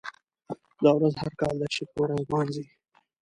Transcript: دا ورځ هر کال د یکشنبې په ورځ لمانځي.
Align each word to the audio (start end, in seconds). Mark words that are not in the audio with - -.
دا 0.83 0.91
ورځ 0.97 1.13
هر 1.23 1.33
کال 1.41 1.53
د 1.57 1.61
یکشنبې 1.65 1.91
په 1.93 1.99
ورځ 2.03 2.17
لمانځي. 2.21 2.65